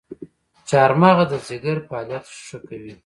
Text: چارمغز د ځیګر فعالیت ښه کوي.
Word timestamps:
چارمغز 0.69 1.27
د 1.31 1.33
ځیګر 1.47 1.77
فعالیت 1.87 2.25
ښه 2.45 2.57
کوي. 2.67 2.93